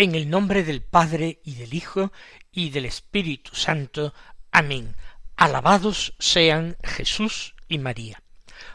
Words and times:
En 0.00 0.14
el 0.14 0.30
nombre 0.30 0.64
del 0.64 0.80
Padre 0.80 1.40
y 1.44 1.56
del 1.56 1.74
Hijo 1.74 2.10
y 2.50 2.70
del 2.70 2.86
Espíritu 2.86 3.54
Santo. 3.54 4.14
Amén. 4.50 4.96
Alabados 5.36 6.14
sean 6.18 6.78
Jesús 6.82 7.54
y 7.68 7.76
María. 7.76 8.22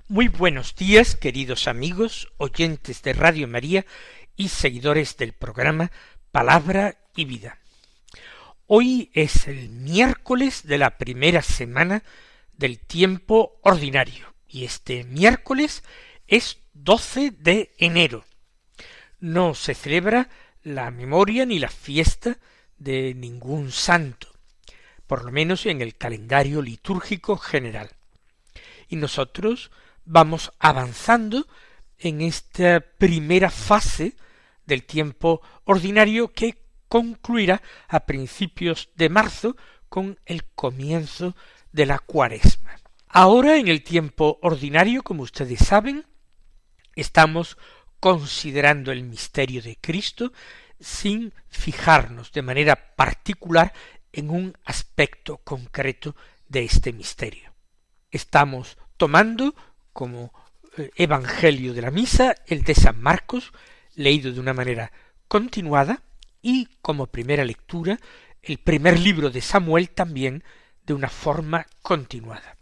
Muy 0.08 0.28
buenos 0.28 0.76
días, 0.76 1.16
queridos 1.16 1.68
amigos, 1.68 2.32
oyentes 2.38 3.02
de 3.02 3.14
Radio 3.14 3.48
María 3.48 3.88
y 4.36 4.50
seguidores 4.50 5.18
del 5.18 5.34
programa 5.34 5.92
Palabra 6.32 7.00
y 7.16 7.26
Vida. 7.26 7.58
Hoy 8.68 9.10
es 9.16 9.48
el 9.48 9.70
miércoles 9.70 10.68
de 10.68 10.78
la 10.78 11.00
primera 11.00 11.42
semana 11.42 12.04
del 12.54 12.78
tiempo 12.78 13.60
ordinario 13.64 14.36
y 14.48 14.66
este 14.66 15.06
miércoles 15.06 15.82
es 16.28 16.60
12 16.74 17.32
de 17.32 17.74
enero. 17.80 18.26
No 19.20 19.56
se 19.56 19.74
celebra 19.74 20.30
la 20.66 20.90
memoria 20.90 21.46
ni 21.46 21.60
la 21.60 21.70
fiesta 21.70 22.40
de 22.78 23.14
ningún 23.14 23.72
santo, 23.72 24.28
por 25.08 25.24
lo 25.24 25.32
menos 25.32 25.68
en 25.68 25.82
el 25.82 25.96
calendario 25.96 26.62
litúrgico 26.62 27.38
general. 27.38 27.92
Y 28.90 28.96
nosotros 28.96 29.70
vamos 30.06 30.52
avanzando 30.60 31.48
en 32.00 32.22
esta 32.22 32.82
primera 32.82 33.52
fase 33.52 34.16
del 34.66 34.84
tiempo 34.84 35.42
ordinario 35.66 36.34
que 36.34 36.58
concluirá 36.88 37.62
a 37.88 38.02
principios 38.08 38.90
de 38.96 39.10
marzo 39.10 39.56
con 39.88 40.20
el 40.26 40.46
comienzo 40.46 41.36
de 41.72 41.86
la 41.86 42.00
cuaresma. 42.00 42.80
Ahora 43.08 43.58
en 43.58 43.68
el 43.68 43.84
tiempo 43.84 44.40
ordinario, 44.42 45.04
como 45.04 45.22
ustedes 45.22 45.60
saben, 45.60 46.06
estamos 46.96 47.56
considerando 48.06 48.92
el 48.92 49.02
misterio 49.02 49.64
de 49.64 49.80
Cristo 49.82 50.32
sin 50.80 51.34
fijarnos 51.50 52.32
de 52.32 52.44
manera 52.44 52.94
particular 52.96 53.74
en 54.14 54.30
un 54.30 54.56
aspecto 54.64 55.38
concreto 55.38 56.16
de 56.48 56.66
este 56.66 56.94
misterio. 56.94 57.52
Estamos 58.12 58.78
tomando 58.98 59.56
como 59.92 60.32
eh, 60.78 60.92
Evangelio 60.98 61.74
de 61.74 61.82
la 61.82 61.90
Misa 61.90 62.36
el 62.46 62.62
de 62.62 62.76
San 62.76 63.02
Marcos, 63.02 63.52
leído 63.96 64.32
de 64.32 64.40
una 64.40 64.54
manera 64.54 64.92
continuada, 65.28 66.04
y 66.44 66.68
como 66.84 67.08
primera 67.08 67.44
lectura 67.44 67.98
el 68.44 68.60
primer 68.60 69.00
libro 69.00 69.32
de 69.32 69.42
Samuel 69.42 69.90
también 69.90 70.44
de 70.86 70.94
una 70.94 71.10
forma 71.10 71.66
continuada. 71.82 72.56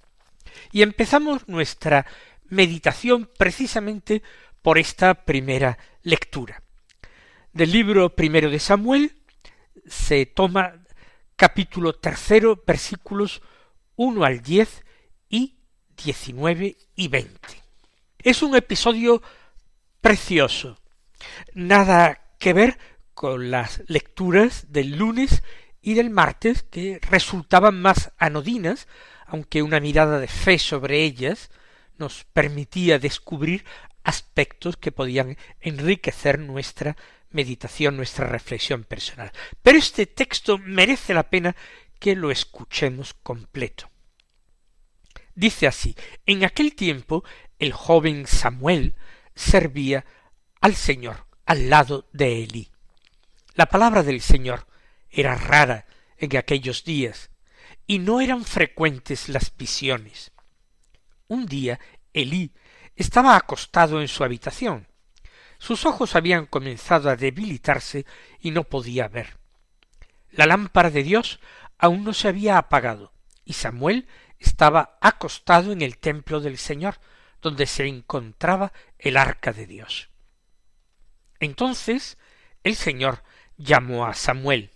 Y 0.72 0.84
empezamos 0.84 1.50
nuestra 1.50 2.06
meditación 2.46 3.30
precisamente 3.38 4.24
por 4.64 4.80
esta 4.80 5.14
primera 5.26 5.78
lectura. 6.02 6.64
Del 7.52 7.72
libro 7.72 8.16
primero 8.16 8.50
de 8.50 8.60
Samuel 8.60 9.12
se 9.86 10.26
toma 10.26 10.74
capítulo 11.36 11.94
tercero, 11.94 12.64
versículos 12.66 13.44
uno 13.96 14.24
al 14.24 14.42
diez 14.42 14.84
y 15.30 15.58
diecinueve 15.96 16.78
y 16.96 17.10
veinte. 17.10 17.62
Es 18.18 18.42
un 18.42 18.56
episodio 18.56 19.22
precioso, 20.02 20.80
nada 21.54 22.22
que 22.40 22.54
ver 22.54 22.80
con 23.14 23.52
las 23.52 23.84
lecturas 23.88 24.72
del 24.72 24.98
lunes 24.98 25.44
y 25.82 25.94
del 25.94 26.10
martes 26.10 26.64
que 26.64 27.00
resultaban 27.10 27.82
más 27.82 28.14
anodinas, 28.18 28.88
aunque 29.28 29.62
una 29.62 29.82
mirada 29.82 30.20
de 30.20 30.28
fe 30.28 30.58
sobre 30.58 31.04
ellas 31.04 31.52
nos 31.98 32.24
permitía 32.24 32.98
descubrir 32.98 33.66
aspectos 34.04 34.78
que 34.78 34.92
podían 34.92 35.38
enriquecer 35.62 36.40
nuestra 36.40 36.98
meditación, 37.30 37.98
nuestra 37.98 38.28
reflexión 38.28 38.84
personal. 38.84 39.32
Pero 39.62 39.78
este 39.78 40.06
texto 40.06 40.58
merece 40.58 41.14
la 41.14 41.30
pena 41.30 41.56
que 42.00 42.16
lo 42.16 42.32
escuchemos 42.32 43.14
completo. 43.14 43.90
Dice 45.36 45.68
así, 45.68 45.96
en 46.26 46.44
aquel 46.44 46.76
tiempo 46.76 47.24
el 47.58 47.74
joven 47.74 48.28
Samuel 48.28 48.96
servía 49.36 50.06
al 50.62 50.76
Señor 50.76 51.26
al 51.46 51.70
lado 51.70 52.08
de 52.14 52.44
Elí. 52.44 52.70
La 53.56 53.66
palabra 53.66 54.04
del 54.04 54.22
Señor 54.22 54.68
era 55.10 55.36
rara 55.36 55.86
en 56.18 56.38
aquellos 56.38 56.84
días, 56.84 57.30
y 57.86 58.00
no 58.00 58.22
eran 58.22 58.46
frecuentes 58.46 59.30
las 59.30 59.56
visiones. 59.56 60.32
Un 61.28 61.46
día 61.46 61.80
Elí 62.14 62.54
estaba 62.96 63.36
acostado 63.36 64.02
en 64.02 64.08
su 64.08 64.24
habitación, 64.24 64.88
sus 65.58 65.86
ojos 65.86 66.16
habían 66.16 66.46
comenzado 66.46 67.10
a 67.10 67.16
debilitarse 67.16 68.06
y 68.42 68.52
no 68.52 68.66
podía 68.66 69.08
ver. 69.08 69.38
La 70.32 70.46
lámpara 70.46 70.90
de 70.90 71.04
Dios 71.04 71.40
aún 71.78 72.04
no 72.04 72.14
se 72.14 72.28
había 72.28 72.58
apagado, 72.58 73.14
y 73.46 73.54
Samuel 73.54 74.08
estaba 74.40 74.98
acostado 75.00 75.72
en 75.72 75.82
el 75.82 75.98
templo 76.00 76.42
del 76.42 76.58
Señor, 76.58 77.00
donde 77.42 77.66
se 77.66 77.88
encontraba 77.88 78.74
el 79.00 79.16
arca 79.16 79.54
de 79.54 79.68
Dios. 79.68 80.10
Entonces 81.40 82.18
el 82.64 82.76
Señor 82.76 83.24
llamó 83.58 84.06
a 84.06 84.14
Samuel. 84.14 84.72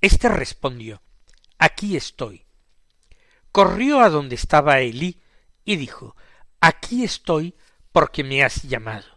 Este 0.00 0.28
respondió 0.28 1.02
Aquí 1.58 1.96
estoy. 1.96 2.46
Corrió 3.52 4.00
a 4.00 4.10
donde 4.10 4.34
estaba 4.34 4.80
Elí 4.80 5.20
y 5.64 5.76
dijo 5.76 6.16
Aquí 6.68 7.04
estoy 7.04 7.54
porque 7.92 8.24
me 8.24 8.42
has 8.42 8.62
llamado 8.62 9.16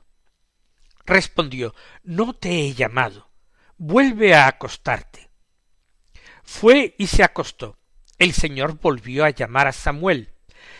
respondió 1.09 1.73
No 2.03 2.33
te 2.33 2.49
he 2.51 2.73
llamado. 2.73 3.29
Vuelve 3.77 4.35
a 4.35 4.47
acostarte. 4.47 5.29
Fue 6.43 6.95
y 6.97 7.07
se 7.07 7.23
acostó. 7.23 7.77
El 8.17 8.33
Señor 8.33 8.79
volvió 8.79 9.25
a 9.25 9.31
llamar 9.31 9.67
a 9.67 9.71
Samuel. 9.71 10.33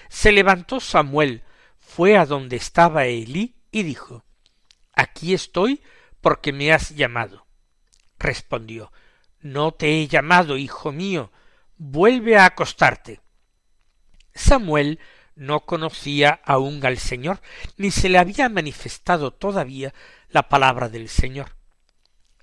Se 0.09 0.31
levantó 0.31 0.80
Samuel, 0.80 1.44
fue 1.78 2.18
a 2.18 2.25
donde 2.25 2.57
estaba 2.57 3.06
Elí 3.06 3.56
y 3.72 3.84
dijo 3.84 4.24
Aquí 4.94 5.34
estoy 5.34 5.81
porque 6.22 6.53
me 6.53 6.72
has 6.72 6.96
llamado. 6.96 7.47
Respondió 8.18 8.91
No 9.40 9.72
te 9.72 10.01
he 10.01 10.07
llamado, 10.07 10.57
hijo 10.57 10.91
mío, 10.91 11.31
vuelve 11.78 12.38
a 12.38 12.46
acostarte. 12.46 13.22
Samuel 14.34 15.00
no 15.40 15.62
conocía 15.62 16.42
aún 16.44 16.86
al 16.86 16.98
Señor, 16.98 17.42
ni 17.78 17.92
se 17.92 18.10
le 18.10 18.18
había 18.18 18.50
manifestado 18.50 19.32
todavía 19.32 19.94
la 20.30 20.50
palabra 20.50 20.90
del 20.90 21.08
Señor. 21.08 21.56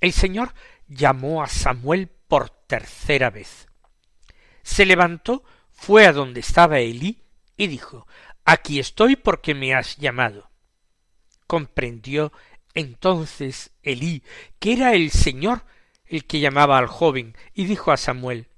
El 0.01 0.13
Señor 0.13 0.55
llamó 0.89 1.43
a 1.43 1.47
Samuel 1.47 2.09
por 2.09 2.49
tercera 2.49 3.29
vez. 3.29 3.69
Se 4.63 4.87
levantó, 4.87 5.45
fue 5.71 6.07
a 6.07 6.13
donde 6.13 6.41
estaba 6.41 6.79
Elí 6.79 7.23
y 7.57 7.67
dijo 7.67 8.07
Aquí 8.47 8.79
estoy 8.79 9.17
porque 9.17 9.55
me 9.55 9.75
has 9.75 9.97
llamado. 9.97 10.51
Comprendió 11.47 12.33
entonces 12.73 13.73
Elí 13.83 14.23
que 14.59 14.73
era 14.73 14.95
el 14.95 15.11
Señor 15.11 15.65
el 16.07 16.25
que 16.25 16.41
llamaba 16.41 16.79
al 16.79 16.87
joven 16.87 17.37
y 17.53 17.67
dijo 17.67 17.93
a 17.93 17.97
Samuel 17.99 18.49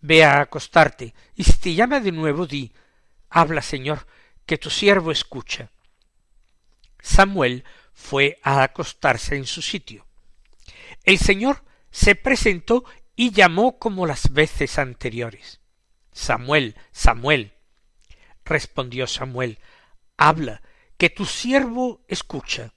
Ve 0.00 0.24
a 0.24 0.40
acostarte 0.40 1.14
y 1.34 1.42
si 1.44 1.54
te 1.54 1.74
llama 1.74 1.98
de 1.98 2.12
nuevo 2.12 2.46
di 2.46 2.72
Habla, 3.36 3.60
Señor, 3.60 4.06
que 4.46 4.56
tu 4.56 4.70
siervo 4.70 5.12
escucha. 5.12 5.70
Samuel 7.02 7.64
fue 7.92 8.38
a 8.42 8.62
acostarse 8.62 9.36
en 9.36 9.44
su 9.44 9.60
sitio. 9.60 10.06
El 11.04 11.18
Señor 11.18 11.62
se 11.90 12.14
presentó 12.14 12.86
y 13.14 13.32
llamó 13.32 13.78
como 13.78 14.06
las 14.06 14.32
veces 14.32 14.78
anteriores. 14.78 15.60
Samuel, 16.12 16.76
Samuel. 16.92 17.52
Respondió 18.42 19.06
Samuel, 19.06 19.58
habla, 20.16 20.62
que 20.96 21.10
tu 21.10 21.26
siervo 21.26 22.06
escucha. 22.08 22.72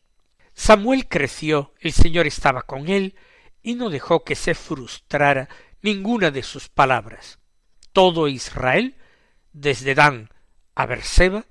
Samuel 0.54 1.08
creció, 1.08 1.74
el 1.80 1.94
Señor 1.94 2.28
estaba 2.28 2.64
con 2.64 2.90
él, 2.90 3.16
y 3.64 3.76
no 3.76 3.90
dejó 3.90 4.26
que 4.26 4.36
se 4.36 4.56
frustrara 4.56 5.48
ninguna 5.82 6.32
de 6.32 6.44
sus 6.44 6.68
palabras. 6.68 7.40
Todo 7.94 8.28
Israel, 8.28 8.98
desde 9.54 9.96
Dan 9.96 10.30
a 10.80 10.86
Berseba, 10.86 11.46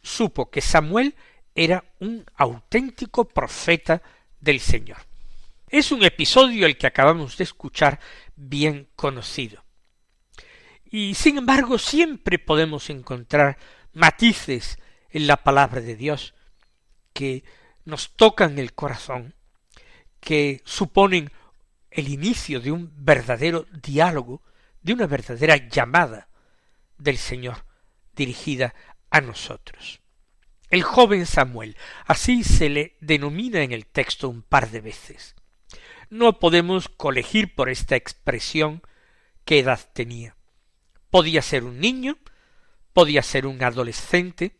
supo 0.00 0.50
que 0.50 0.62
Samuel 0.62 1.14
era 1.54 1.84
un 1.98 2.24
auténtico 2.34 3.28
profeta 3.28 4.00
del 4.40 4.58
Señor. 4.58 4.96
Es 5.68 5.92
un 5.92 6.02
episodio 6.02 6.64
el 6.64 6.78
que 6.78 6.86
acabamos 6.86 7.36
de 7.36 7.44
escuchar 7.44 8.00
bien 8.36 8.88
conocido. 8.96 9.62
Y 10.90 11.12
sin 11.12 11.36
embargo 11.36 11.76
siempre 11.76 12.38
podemos 12.38 12.88
encontrar 12.88 13.58
matices 13.92 14.78
en 15.10 15.26
la 15.26 15.36
palabra 15.36 15.82
de 15.82 15.94
Dios 15.94 16.32
que 17.12 17.44
nos 17.84 18.16
tocan 18.16 18.58
el 18.58 18.72
corazón, 18.72 19.34
que 20.20 20.62
suponen 20.64 21.30
el 21.90 22.08
inicio 22.08 22.60
de 22.60 22.72
un 22.72 22.90
verdadero 22.96 23.66
diálogo, 23.82 24.40
de 24.80 24.94
una 24.94 25.06
verdadera 25.06 25.68
llamada 25.68 26.28
del 26.96 27.18
Señor 27.18 27.68
dirigida 28.14 28.74
a 29.10 29.20
nosotros. 29.20 30.00
El 30.68 30.82
joven 30.84 31.26
Samuel, 31.26 31.76
así 32.06 32.44
se 32.44 32.68
le 32.68 32.96
denomina 33.00 33.62
en 33.62 33.72
el 33.72 33.86
texto 33.86 34.28
un 34.28 34.42
par 34.42 34.70
de 34.70 34.80
veces. 34.80 35.34
No 36.10 36.38
podemos 36.38 36.88
colegir 36.88 37.54
por 37.54 37.68
esta 37.68 37.96
expresión 37.96 38.82
qué 39.44 39.60
edad 39.60 39.80
tenía. 39.92 40.36
Podía 41.10 41.42
ser 41.42 41.64
un 41.64 41.80
niño, 41.80 42.18
podía 42.92 43.22
ser 43.22 43.46
un 43.46 43.62
adolescente, 43.64 44.56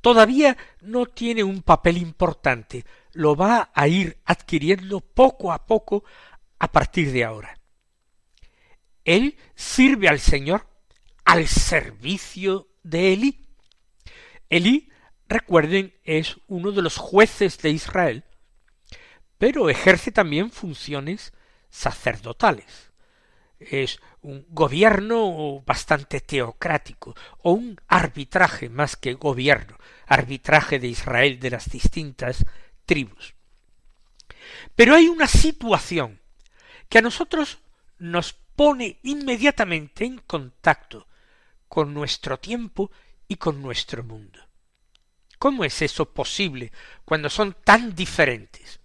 todavía 0.00 0.56
no 0.80 1.04
tiene 1.06 1.44
un 1.44 1.62
papel 1.62 1.98
importante, 1.98 2.86
lo 3.12 3.36
va 3.36 3.70
a 3.74 3.88
ir 3.88 4.18
adquiriendo 4.24 5.00
poco 5.00 5.52
a 5.52 5.66
poco 5.66 6.04
a 6.58 6.72
partir 6.72 7.12
de 7.12 7.24
ahora. 7.24 7.58
Él 9.04 9.36
sirve 9.54 10.08
al 10.08 10.20
Señor 10.20 10.66
al 11.24 11.46
servicio 11.48 12.68
de 12.82 13.12
Elí. 13.12 13.46
Elí, 14.48 14.90
recuerden, 15.28 15.94
es 16.04 16.36
uno 16.46 16.72
de 16.72 16.82
los 16.82 16.96
jueces 16.96 17.58
de 17.58 17.70
Israel, 17.70 18.24
pero 19.38 19.70
ejerce 19.70 20.12
también 20.12 20.50
funciones 20.50 21.32
sacerdotales. 21.70 22.90
Es 23.58 24.00
un 24.20 24.44
gobierno 24.48 25.62
bastante 25.64 26.20
teocrático, 26.20 27.14
o 27.38 27.52
un 27.52 27.80
arbitraje 27.88 28.68
más 28.68 28.96
que 28.96 29.14
gobierno, 29.14 29.78
arbitraje 30.06 30.78
de 30.78 30.88
Israel 30.88 31.40
de 31.40 31.50
las 31.50 31.70
distintas 31.70 32.44
tribus. 32.84 33.34
Pero 34.74 34.94
hay 34.94 35.08
una 35.08 35.26
situación 35.26 36.20
que 36.88 36.98
a 36.98 37.02
nosotros 37.02 37.60
nos 37.98 38.32
pone 38.32 38.98
inmediatamente 39.02 40.04
en 40.04 40.18
contacto 40.18 41.06
con 41.72 41.94
nuestro 41.94 42.38
tiempo 42.38 42.90
y 43.26 43.36
con 43.36 43.62
nuestro 43.62 44.04
mundo. 44.04 44.38
¿Cómo 45.38 45.64
es 45.64 45.80
eso 45.80 46.12
posible 46.12 46.70
cuando 47.02 47.30
son 47.30 47.56
tan 47.64 47.94
diferentes? 47.94 48.78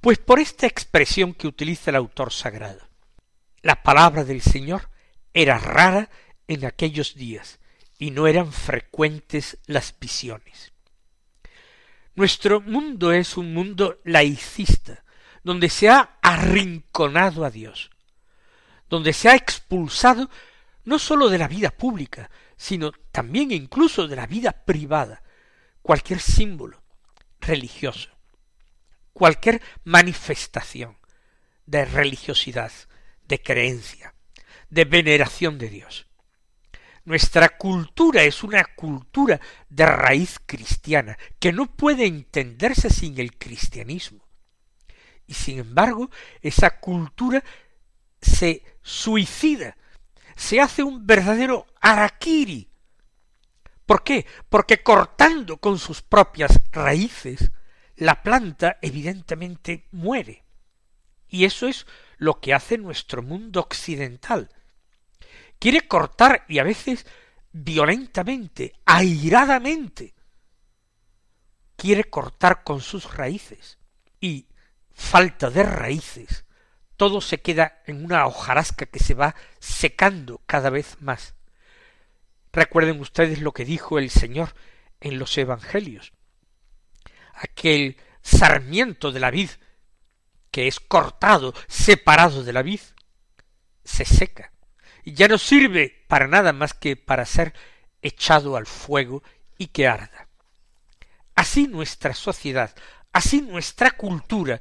Pues 0.00 0.18
por 0.18 0.38
esta 0.38 0.68
expresión 0.68 1.34
que 1.34 1.48
utiliza 1.48 1.90
el 1.90 1.96
autor 1.96 2.32
sagrado. 2.32 2.88
La 3.62 3.82
palabra 3.82 4.22
del 4.22 4.42
Señor 4.42 4.90
era 5.32 5.58
rara 5.58 6.08
en 6.46 6.64
aquellos 6.64 7.16
días 7.16 7.58
y 7.98 8.12
no 8.12 8.28
eran 8.28 8.52
frecuentes 8.52 9.58
las 9.66 9.92
visiones. 9.98 10.72
Nuestro 12.14 12.60
mundo 12.60 13.10
es 13.10 13.36
un 13.36 13.52
mundo 13.52 13.98
laicista, 14.04 15.02
donde 15.42 15.68
se 15.68 15.88
ha 15.88 16.16
arrinconado 16.22 17.44
a 17.44 17.50
Dios, 17.50 17.90
donde 18.88 19.12
se 19.12 19.30
ha 19.30 19.34
expulsado 19.34 20.30
no 20.84 20.98
sólo 20.98 21.28
de 21.28 21.38
la 21.38 21.48
vida 21.48 21.70
pública, 21.70 22.30
sino 22.56 22.92
también 23.10 23.50
incluso 23.50 24.06
de 24.06 24.16
la 24.16 24.26
vida 24.26 24.52
privada, 24.52 25.22
cualquier 25.82 26.20
símbolo 26.20 26.82
religioso, 27.40 28.10
cualquier 29.12 29.60
manifestación 29.84 30.96
de 31.66 31.84
religiosidad, 31.84 32.72
de 33.26 33.40
creencia, 33.40 34.14
de 34.70 34.84
veneración 34.84 35.58
de 35.58 35.68
Dios. 35.68 36.06
Nuestra 37.04 37.58
cultura 37.58 38.22
es 38.22 38.42
una 38.42 38.64
cultura 38.64 39.40
de 39.68 39.84
raíz 39.84 40.38
cristiana, 40.44 41.18
que 41.38 41.52
no 41.52 41.66
puede 41.66 42.06
entenderse 42.06 42.88
sin 42.88 43.18
el 43.18 43.36
cristianismo. 43.36 44.24
Y 45.26 45.34
sin 45.34 45.58
embargo, 45.58 46.10
esa 46.40 46.80
cultura 46.80 47.44
se 48.20 48.64
suicida, 48.82 49.76
se 50.36 50.60
hace 50.60 50.82
un 50.82 51.06
verdadero 51.06 51.66
araquiri. 51.80 52.68
¿Por 53.86 54.02
qué? 54.02 54.26
Porque 54.48 54.82
cortando 54.82 55.58
con 55.58 55.78
sus 55.78 56.02
propias 56.02 56.60
raíces, 56.72 57.52
la 57.96 58.22
planta 58.22 58.78
evidentemente 58.82 59.88
muere. 59.92 60.44
Y 61.28 61.44
eso 61.44 61.66
es 61.66 61.86
lo 62.16 62.40
que 62.40 62.54
hace 62.54 62.78
nuestro 62.78 63.22
mundo 63.22 63.60
occidental, 63.60 64.48
quiere 65.58 65.86
cortar 65.86 66.44
y 66.48 66.58
a 66.58 66.64
veces 66.64 67.06
violentamente, 67.52 68.72
airadamente, 68.84 70.14
quiere 71.76 72.04
cortar 72.04 72.64
con 72.64 72.80
sus 72.80 73.16
raíces 73.16 73.78
y 74.20 74.46
falta 74.92 75.50
de 75.50 75.62
raíces, 75.62 76.43
todo 76.96 77.20
se 77.20 77.40
queda 77.40 77.82
en 77.86 78.04
una 78.04 78.26
hojarasca 78.26 78.86
que 78.86 78.98
se 78.98 79.14
va 79.14 79.34
secando 79.58 80.40
cada 80.46 80.70
vez 80.70 80.96
más. 81.00 81.34
Recuerden 82.52 83.00
ustedes 83.00 83.40
lo 83.40 83.52
que 83.52 83.64
dijo 83.64 83.98
el 83.98 84.10
Señor 84.10 84.54
en 85.00 85.18
los 85.18 85.36
Evangelios. 85.36 86.12
Aquel 87.34 87.96
sarmiento 88.22 89.10
de 89.10 89.20
la 89.20 89.30
vid 89.30 89.50
que 90.50 90.68
es 90.68 90.78
cortado, 90.78 91.52
separado 91.66 92.44
de 92.44 92.52
la 92.52 92.62
vid, 92.62 92.80
se 93.84 94.04
seca 94.04 94.52
y 95.02 95.14
ya 95.14 95.26
no 95.26 95.36
sirve 95.36 96.04
para 96.06 96.28
nada 96.28 96.52
más 96.52 96.74
que 96.74 96.96
para 96.96 97.26
ser 97.26 97.54
echado 98.02 98.56
al 98.56 98.66
fuego 98.66 99.22
y 99.58 99.66
que 99.66 99.88
arda. 99.88 100.28
Así 101.34 101.66
nuestra 101.66 102.14
sociedad, 102.14 102.74
así 103.12 103.42
nuestra 103.42 103.90
cultura, 103.90 104.60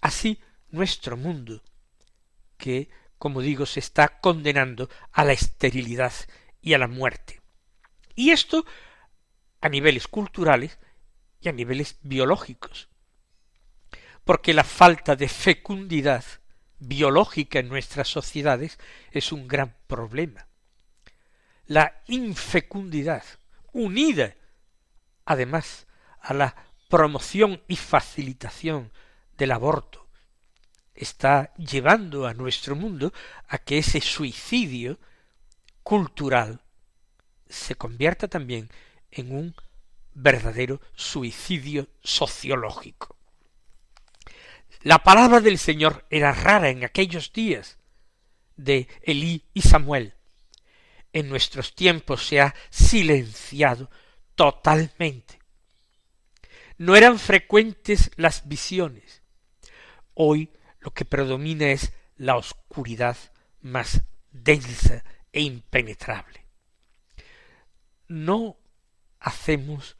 así 0.00 0.40
nuestro 0.76 1.16
mundo, 1.16 1.62
que, 2.56 2.88
como 3.18 3.40
digo, 3.40 3.66
se 3.66 3.80
está 3.80 4.20
condenando 4.20 4.88
a 5.10 5.24
la 5.24 5.32
esterilidad 5.32 6.12
y 6.60 6.74
a 6.74 6.78
la 6.78 6.86
muerte. 6.86 7.40
Y 8.14 8.30
esto 8.30 8.64
a 9.60 9.68
niveles 9.68 10.06
culturales 10.06 10.78
y 11.40 11.48
a 11.48 11.52
niveles 11.52 11.98
biológicos. 12.02 12.88
Porque 14.24 14.54
la 14.54 14.64
falta 14.64 15.16
de 15.16 15.28
fecundidad 15.28 16.24
biológica 16.78 17.58
en 17.58 17.68
nuestras 17.68 18.08
sociedades 18.08 18.78
es 19.10 19.32
un 19.32 19.48
gran 19.48 19.74
problema. 19.86 20.46
La 21.66 22.02
infecundidad, 22.06 23.24
unida 23.72 24.36
además 25.24 25.86
a 26.20 26.34
la 26.34 26.54
promoción 26.88 27.62
y 27.66 27.76
facilitación 27.76 28.92
del 29.36 29.52
aborto, 29.52 30.05
está 30.96 31.54
llevando 31.56 32.26
a 32.26 32.34
nuestro 32.34 32.74
mundo 32.74 33.12
a 33.48 33.58
que 33.58 33.78
ese 33.78 34.00
suicidio 34.00 34.98
cultural 35.82 36.60
se 37.48 37.76
convierta 37.76 38.26
también 38.28 38.70
en 39.10 39.32
un 39.32 39.54
verdadero 40.14 40.80
suicidio 40.94 41.88
sociológico. 42.02 43.16
La 44.82 45.02
palabra 45.02 45.40
del 45.40 45.58
Señor 45.58 46.06
era 46.10 46.32
rara 46.32 46.70
en 46.70 46.84
aquellos 46.84 47.32
días 47.32 47.78
de 48.56 48.88
Elí 49.02 49.44
y 49.52 49.62
Samuel. 49.62 50.14
En 51.12 51.28
nuestros 51.28 51.74
tiempos 51.74 52.26
se 52.26 52.40
ha 52.40 52.54
silenciado 52.70 53.90
totalmente. 54.34 55.38
No 56.78 56.94
eran 56.94 57.18
frecuentes 57.18 58.10
las 58.16 58.48
visiones. 58.48 59.22
Hoy 60.14 60.50
lo 60.86 60.92
que 60.92 61.04
predomina 61.04 61.66
es 61.72 61.92
la 62.16 62.36
oscuridad 62.36 63.16
más 63.60 64.02
densa 64.30 65.02
e 65.32 65.40
impenetrable. 65.40 66.46
No 68.06 68.56
hacemos 69.18 69.96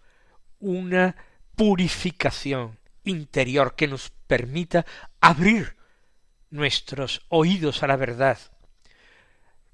una 0.60 1.16
purificación 1.56 2.78
interior 3.02 3.74
que 3.74 3.88
nos 3.88 4.10
permita 4.28 4.86
abrir 5.20 5.74
nuestros 6.50 7.26
oídos 7.30 7.82
a 7.82 7.88
la 7.88 7.96
verdad, 7.96 8.38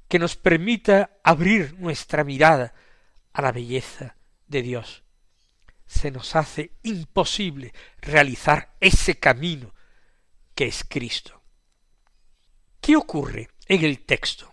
que 0.08 0.18
nos 0.18 0.36
permita 0.36 1.10
abrir 1.22 1.78
nuestra 1.78 2.24
mirada 2.24 2.72
a 3.34 3.42
la 3.42 3.52
belleza 3.52 4.16
de 4.46 4.62
Dios. 4.62 5.02
Se 5.84 6.10
nos 6.10 6.34
hace 6.36 6.72
imposible 6.82 7.74
realizar 8.00 8.74
ese 8.80 9.18
camino 9.18 9.74
que 10.54 10.66
es 10.66 10.84
Cristo. 10.88 11.42
¿Qué 12.80 12.96
ocurre 12.96 13.48
en 13.66 13.84
el 13.84 14.04
texto? 14.04 14.52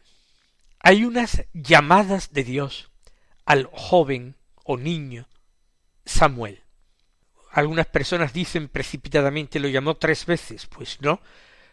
Hay 0.79 1.03
unas 1.03 1.45
llamadas 1.53 2.31
de 2.31 2.43
Dios 2.43 2.91
al 3.45 3.69
joven 3.71 4.37
o 4.63 4.77
niño 4.77 5.27
Samuel 6.05 6.63
algunas 7.51 7.87
personas 7.87 8.33
dicen 8.33 8.69
precipitadamente 8.69 9.59
lo 9.59 9.67
llamó 9.67 9.97
tres 9.97 10.25
veces. 10.25 10.65
Pues 10.67 11.01
no, 11.01 11.21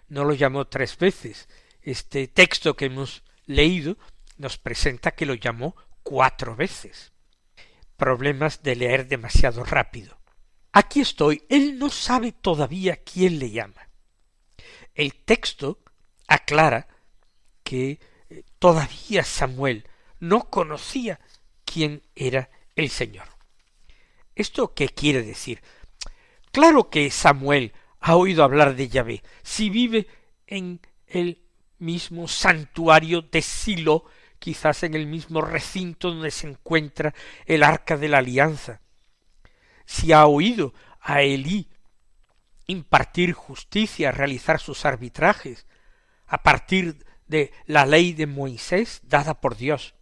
no 0.08 0.24
lo 0.24 0.34
llamó 0.34 0.66
tres 0.66 0.96
veces. 0.96 1.48
Este 1.82 2.28
texto 2.28 2.74
que 2.74 2.86
hemos 2.86 3.22
leído 3.44 3.96
nos 4.38 4.58
presenta 4.58 5.12
que 5.12 5.26
lo 5.26 5.34
llamó 5.34 5.76
cuatro 6.02 6.56
veces. 6.56 7.12
Problemas 7.96 8.62
de 8.62 8.76
leer 8.76 9.06
demasiado 9.06 9.64
rápido. 9.64 10.18
Aquí 10.72 11.00
estoy, 11.00 11.44
él 11.48 11.78
no 11.78 11.88
sabe 11.88 12.32
todavía 12.32 12.96
quién 13.02 13.38
le 13.38 13.50
llama. 13.50 13.85
El 14.96 15.14
texto 15.14 15.78
aclara 16.26 16.88
que 17.62 18.00
eh, 18.30 18.42
todavía 18.58 19.22
Samuel 19.24 19.84
no 20.20 20.48
conocía 20.48 21.20
quién 21.66 22.02
era 22.14 22.48
el 22.74 22.88
Señor. 22.88 23.28
¿Esto 24.34 24.74
qué 24.74 24.88
quiere 24.88 25.22
decir? 25.22 25.62
Claro 26.50 26.88
que 26.88 27.10
Samuel 27.10 27.74
ha 28.00 28.16
oído 28.16 28.42
hablar 28.42 28.74
de 28.74 28.88
Yahvé, 28.88 29.22
si 29.42 29.68
vive 29.68 30.06
en 30.46 30.80
el 31.06 31.42
mismo 31.78 32.26
santuario 32.26 33.20
de 33.20 33.42
Silo, 33.42 34.04
quizás 34.38 34.82
en 34.82 34.94
el 34.94 35.06
mismo 35.06 35.42
recinto 35.42 36.10
donde 36.10 36.30
se 36.30 36.48
encuentra 36.48 37.14
el 37.44 37.62
arca 37.62 37.98
de 37.98 38.08
la 38.08 38.18
alianza, 38.18 38.80
si 39.84 40.12
ha 40.12 40.26
oído 40.26 40.72
a 41.00 41.20
Elí 41.20 41.68
impartir 42.66 43.32
justicia, 43.32 44.12
realizar 44.12 44.60
sus 44.60 44.84
arbitrajes, 44.84 45.66
a 46.26 46.42
partir 46.42 47.04
de 47.26 47.52
la 47.66 47.86
ley 47.86 48.12
de 48.12 48.26
Moisés 48.26 49.00
dada 49.04 49.40
por 49.40 49.56
Dios. 49.56 49.94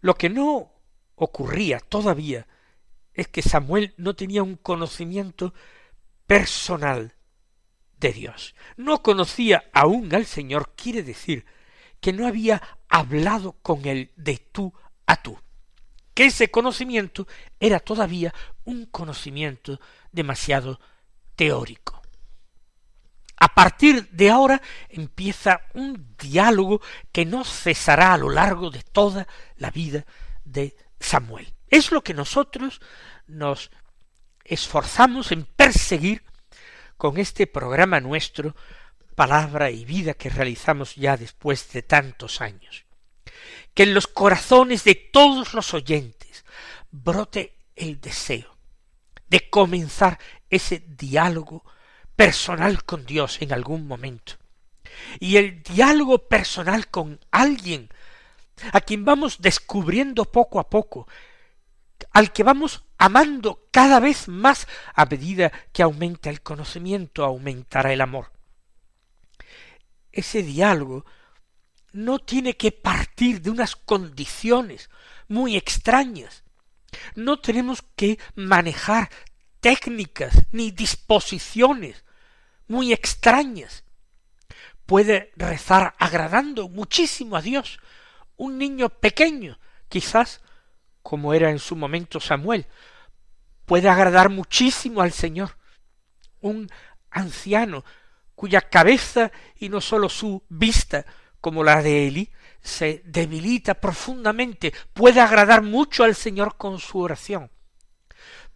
Lo 0.00 0.14
que 0.14 0.28
no 0.28 0.72
ocurría 1.16 1.80
todavía 1.80 2.46
es 3.14 3.28
que 3.28 3.42
Samuel 3.42 3.94
no 3.96 4.14
tenía 4.14 4.42
un 4.42 4.56
conocimiento 4.56 5.52
personal 6.26 7.14
de 7.98 8.12
Dios. 8.12 8.54
No 8.76 9.02
conocía 9.02 9.64
aún 9.72 10.14
al 10.14 10.26
Señor, 10.26 10.74
quiere 10.76 11.02
decir 11.02 11.44
que 12.00 12.12
no 12.12 12.26
había 12.26 12.62
hablado 12.88 13.52
con 13.62 13.86
él 13.86 14.12
de 14.16 14.38
tú 14.38 14.72
a 15.06 15.20
tú. 15.20 15.38
Que 16.14 16.26
ese 16.26 16.50
conocimiento 16.50 17.26
era 17.58 17.80
todavía 17.80 18.32
un 18.64 18.86
conocimiento 18.86 19.80
demasiado 20.12 20.80
teórico. 21.38 22.02
A 23.36 23.54
partir 23.54 24.08
de 24.10 24.28
ahora 24.28 24.60
empieza 24.88 25.60
un 25.74 26.16
diálogo 26.18 26.82
que 27.12 27.24
no 27.24 27.44
cesará 27.44 28.12
a 28.12 28.18
lo 28.18 28.28
largo 28.28 28.70
de 28.70 28.82
toda 28.82 29.28
la 29.56 29.70
vida 29.70 30.04
de 30.44 30.76
Samuel. 30.98 31.54
Es 31.68 31.92
lo 31.92 32.02
que 32.02 32.12
nosotros 32.12 32.80
nos 33.28 33.70
esforzamos 34.42 35.30
en 35.30 35.44
perseguir 35.44 36.24
con 36.96 37.18
este 37.18 37.46
programa 37.46 38.00
nuestro, 38.00 38.56
palabra 39.14 39.70
y 39.70 39.84
vida 39.84 40.14
que 40.14 40.30
realizamos 40.30 40.96
ya 40.96 41.16
después 41.16 41.70
de 41.72 41.82
tantos 41.82 42.40
años. 42.40 42.84
Que 43.74 43.84
en 43.84 43.94
los 43.94 44.08
corazones 44.08 44.82
de 44.82 44.96
todos 44.96 45.54
los 45.54 45.72
oyentes 45.72 46.44
brote 46.90 47.54
el 47.76 48.00
deseo 48.00 48.58
de 49.28 49.48
comenzar 49.50 50.18
ese 50.50 50.84
diálogo 50.86 51.64
personal 52.16 52.84
con 52.84 53.06
Dios 53.06 53.40
en 53.42 53.52
algún 53.52 53.86
momento. 53.86 54.34
Y 55.20 55.36
el 55.36 55.62
diálogo 55.62 56.28
personal 56.28 56.88
con 56.88 57.20
alguien 57.30 57.88
a 58.72 58.80
quien 58.80 59.04
vamos 59.04 59.40
descubriendo 59.40 60.24
poco 60.24 60.58
a 60.58 60.68
poco, 60.68 61.06
al 62.12 62.32
que 62.32 62.42
vamos 62.42 62.84
amando 62.96 63.68
cada 63.70 64.00
vez 64.00 64.28
más 64.28 64.66
a 64.94 65.06
medida 65.06 65.52
que 65.72 65.82
aumenta 65.82 66.30
el 66.30 66.42
conocimiento, 66.42 67.24
aumentará 67.24 67.92
el 67.92 68.00
amor. 68.00 68.32
Ese 70.10 70.42
diálogo 70.42 71.04
no 71.92 72.18
tiene 72.18 72.56
que 72.56 72.72
partir 72.72 73.40
de 73.40 73.50
unas 73.50 73.76
condiciones 73.76 74.90
muy 75.28 75.56
extrañas. 75.56 76.42
No 77.14 77.38
tenemos 77.38 77.82
que 77.96 78.18
manejar 78.34 79.10
técnicas 79.60 80.46
ni 80.52 80.70
disposiciones 80.70 82.04
muy 82.66 82.92
extrañas. 82.92 83.84
Puede 84.86 85.32
rezar 85.36 85.94
agradando 85.98 86.68
muchísimo 86.68 87.36
a 87.36 87.42
Dios 87.42 87.78
un 88.36 88.56
niño 88.58 88.88
pequeño, 88.88 89.58
quizás 89.88 90.40
como 91.02 91.34
era 91.34 91.50
en 91.50 91.58
su 91.58 91.76
momento 91.76 92.20
Samuel, 92.20 92.66
puede 93.64 93.88
agradar 93.88 94.30
muchísimo 94.30 95.02
al 95.02 95.12
Señor. 95.12 95.56
Un 96.40 96.70
anciano 97.10 97.84
cuya 98.34 98.60
cabeza 98.60 99.32
y 99.56 99.68
no 99.68 99.80
sólo 99.80 100.08
su 100.08 100.44
vista, 100.48 101.04
como 101.40 101.64
la 101.64 101.82
de 101.82 102.06
Eli, 102.06 102.30
se 102.60 103.02
debilita 103.04 103.74
profundamente, 103.74 104.72
puede 104.92 105.20
agradar 105.20 105.62
mucho 105.62 106.04
al 106.04 106.14
Señor 106.14 106.56
con 106.56 106.78
su 106.78 107.00
oración. 107.00 107.50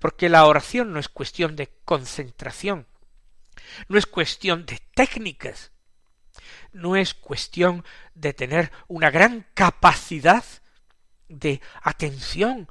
Porque 0.03 0.29
la 0.29 0.47
oración 0.47 0.93
no 0.93 0.99
es 0.99 1.09
cuestión 1.09 1.55
de 1.55 1.69
concentración, 1.85 2.89
no 3.87 3.97
es 3.97 4.05
cuestión 4.05 4.67
de 4.67 4.81
técnicas, 4.97 5.71
no 6.73 6.97
es 6.97 7.15
cuestión 7.15 7.85
de 8.13 8.33
tener 8.33 8.73
una 8.89 9.13
gran 9.13 9.47
capacidad 9.55 10.43
de 11.29 11.61
atención, 11.83 12.69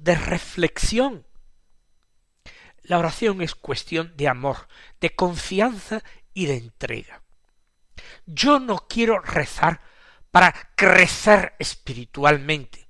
de 0.00 0.16
reflexión. 0.16 1.26
La 2.82 2.98
oración 2.98 3.40
es 3.40 3.54
cuestión 3.54 4.14
de 4.14 4.28
amor, 4.28 4.68
de 5.00 5.14
confianza 5.14 6.02
y 6.34 6.44
de 6.44 6.58
entrega. 6.58 7.22
Yo 8.26 8.60
no 8.60 8.86
quiero 8.86 9.20
rezar 9.20 9.80
para 10.30 10.52
crecer 10.76 11.54
espiritualmente. 11.58 12.86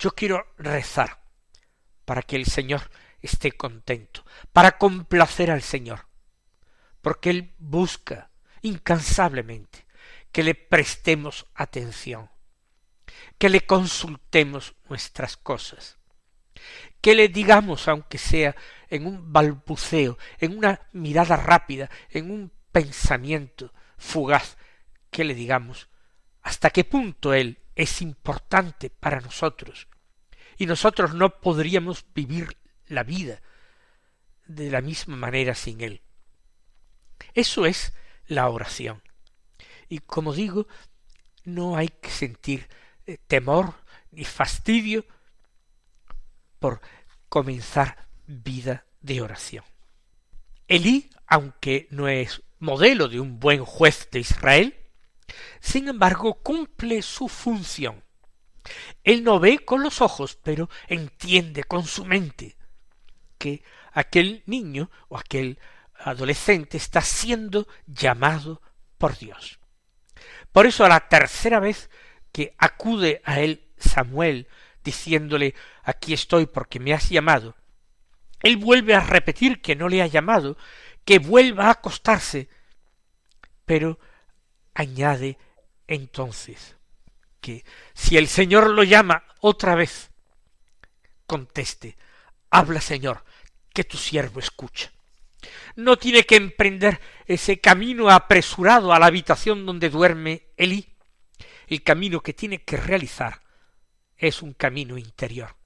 Yo 0.00 0.16
quiero 0.16 0.52
rezar 0.58 1.21
para 2.12 2.20
que 2.20 2.36
el 2.36 2.44
Señor 2.44 2.90
esté 3.22 3.52
contento, 3.52 4.22
para 4.52 4.76
complacer 4.76 5.50
al 5.50 5.62
Señor, 5.62 6.08
porque 7.00 7.30
Él 7.30 7.54
busca 7.56 8.30
incansablemente 8.60 9.86
que 10.30 10.42
le 10.42 10.54
prestemos 10.54 11.46
atención, 11.54 12.28
que 13.38 13.48
le 13.48 13.62
consultemos 13.62 14.74
nuestras 14.90 15.38
cosas, 15.38 15.96
que 17.00 17.14
le 17.14 17.28
digamos, 17.28 17.88
aunque 17.88 18.18
sea 18.18 18.54
en 18.90 19.06
un 19.06 19.32
balbuceo, 19.32 20.18
en 20.36 20.58
una 20.58 20.82
mirada 20.92 21.38
rápida, 21.38 21.88
en 22.10 22.30
un 22.30 22.52
pensamiento 22.72 23.72
fugaz, 23.96 24.58
que 25.10 25.24
le 25.24 25.34
digamos 25.34 25.88
hasta 26.42 26.68
qué 26.68 26.84
punto 26.84 27.32
Él 27.32 27.62
es 27.74 28.02
importante 28.02 28.90
para 28.90 29.22
nosotros, 29.22 29.88
y 30.62 30.66
nosotros 30.66 31.12
no 31.12 31.40
podríamos 31.40 32.04
vivir 32.14 32.56
la 32.86 33.02
vida 33.02 33.42
de 34.46 34.70
la 34.70 34.80
misma 34.80 35.16
manera 35.16 35.56
sin 35.56 35.80
Él. 35.80 36.02
Eso 37.34 37.66
es 37.66 37.92
la 38.28 38.48
oración. 38.48 39.02
Y 39.88 39.98
como 39.98 40.32
digo, 40.32 40.68
no 41.42 41.76
hay 41.76 41.88
que 41.88 42.10
sentir 42.10 42.68
eh, 43.06 43.18
temor 43.26 43.74
ni 44.12 44.24
fastidio 44.24 45.04
por 46.60 46.80
comenzar 47.28 48.06
vida 48.28 48.86
de 49.00 49.20
oración. 49.20 49.64
Elí, 50.68 51.10
aunque 51.26 51.88
no 51.90 52.06
es 52.06 52.40
modelo 52.60 53.08
de 53.08 53.18
un 53.18 53.40
buen 53.40 53.64
juez 53.64 54.08
de 54.12 54.20
Israel, 54.20 54.76
sin 55.58 55.88
embargo 55.88 56.34
cumple 56.34 57.02
su 57.02 57.26
función. 57.26 58.04
Él 59.04 59.24
no 59.24 59.40
ve 59.40 59.60
con 59.60 59.82
los 59.82 60.00
ojos, 60.00 60.38
pero 60.42 60.68
entiende 60.86 61.64
con 61.64 61.84
su 61.84 62.04
mente 62.04 62.56
que 63.38 63.62
aquel 63.92 64.42
niño 64.46 64.90
o 65.08 65.18
aquel 65.18 65.58
adolescente 65.94 66.76
está 66.76 67.00
siendo 67.00 67.66
llamado 67.86 68.62
por 68.98 69.18
Dios. 69.18 69.58
Por 70.52 70.66
eso 70.66 70.84
a 70.84 70.88
la 70.88 71.08
tercera 71.08 71.60
vez 71.60 71.90
que 72.30 72.54
acude 72.58 73.20
a 73.24 73.40
él 73.40 73.68
Samuel 73.76 74.48
diciéndole 74.84 75.54
aquí 75.82 76.12
estoy 76.12 76.46
porque 76.46 76.80
me 76.80 76.92
has 76.92 77.08
llamado, 77.08 77.56
él 78.40 78.56
vuelve 78.56 78.94
a 78.94 79.00
repetir 79.00 79.60
que 79.60 79.76
no 79.76 79.88
le 79.88 80.02
ha 80.02 80.06
llamado, 80.06 80.56
que 81.04 81.18
vuelva 81.18 81.66
a 81.66 81.72
acostarse, 81.72 82.48
pero 83.64 83.98
añade 84.74 85.38
entonces 85.86 86.76
que 87.42 87.66
si 87.92 88.16
el 88.16 88.28
Señor 88.28 88.70
lo 88.70 88.84
llama 88.84 89.24
otra 89.40 89.74
vez, 89.74 90.10
conteste, 91.26 91.98
habla 92.48 92.80
Señor, 92.80 93.22
que 93.74 93.84
tu 93.84 93.98
siervo 93.98 94.40
escucha 94.40 94.90
no 95.76 95.96
tiene 95.96 96.24
que 96.24 96.36
emprender 96.36 97.00
ese 97.26 97.60
camino 97.60 98.10
apresurado 98.10 98.92
a 98.92 98.98
la 98.98 99.06
habitación 99.06 99.66
donde 99.66 99.90
duerme 99.90 100.48
Elí. 100.56 100.88
El 101.66 101.82
camino 101.82 102.20
que 102.20 102.34
tiene 102.34 102.62
que 102.62 102.76
realizar 102.76 103.42
es 104.16 104.42
un 104.42 104.52
camino 104.52 104.98
interior. 104.98 105.56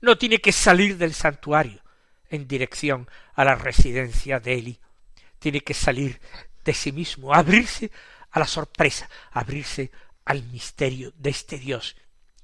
No 0.00 0.18
tiene 0.18 0.38
que 0.38 0.52
salir 0.52 0.96
del 0.96 1.14
santuario 1.14 1.82
en 2.28 2.48
dirección 2.48 3.08
a 3.34 3.44
la 3.44 3.54
residencia 3.54 4.40
de 4.40 4.54
Elí. 4.54 4.80
Tiene 5.38 5.60
que 5.60 5.74
salir 5.74 6.20
de 6.64 6.74
sí 6.74 6.92
mismo, 6.92 7.34
abrirse 7.34 7.90
a 8.30 8.40
la 8.40 8.46
sorpresa, 8.46 9.08
abrirse 9.30 9.90
al 10.30 10.44
misterio 10.44 11.12
de 11.16 11.30
este 11.30 11.58
Dios, 11.58 11.96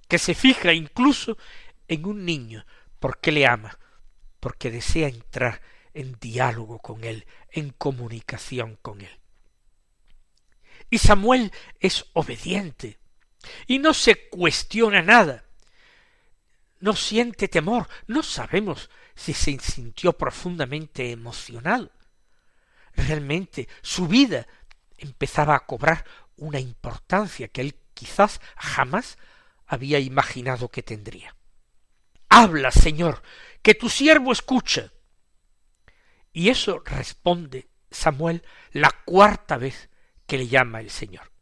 que 0.09 0.19
se 0.19 0.35
fija 0.35 0.73
incluso 0.73 1.39
en 1.87 2.05
un 2.05 2.25
niño, 2.25 2.67
porque 2.99 3.31
le 3.31 3.47
ama, 3.47 3.79
porque 4.41 4.73
desea 4.73 5.07
entrar 5.07 5.63
en 5.95 6.19
diálogo 6.19 6.81
con 6.81 7.05
él, 7.05 7.27
en 7.49 7.71
comunicación 7.71 8.77
con 8.83 9.03
él. 9.03 9.21
Y 10.91 10.99
Samuel 10.99 11.53
es 11.79 12.07
obediente, 12.13 12.99
y 13.69 13.79
no 13.79 13.95
se 13.95 14.29
cuestiona 14.31 15.01
nada, 15.01 15.45
no 16.81 16.97
siente 16.97 17.47
temor, 17.47 17.89
no 18.09 18.25
sabemos 18.25 18.91
si 19.15 19.33
se 19.33 19.57
sintió 19.61 20.13
profundamente 20.13 21.13
emocionado. 21.13 21.93
Realmente 22.97 23.69
su 23.81 24.09
vida 24.09 24.45
empezaba 24.99 25.55
a 25.55 25.67
cobrar 25.67 26.05
una 26.37 26.61
importancia 26.61 27.49
que 27.49 27.61
él 27.63 27.77
quizás 27.95 28.41
jamás 28.57 29.19
había 29.67 29.99
imaginado 29.99 30.69
que 30.69 30.83
tendría. 30.83 31.35
Habla, 32.29 32.71
Señor, 32.71 33.23
que 33.63 33.75
tu 33.75 33.89
siervo 33.89 34.33
escucha. 34.33 34.93
Y 36.33 36.51
eso 36.51 36.83
responde 36.85 37.69
Samuel 37.91 38.43
la 38.73 38.91
cuarta 39.05 39.57
vez 39.57 39.89
que 40.27 40.39
le 40.39 40.49
llama 40.49 40.81
el 40.81 40.91
Señor. 40.91 41.33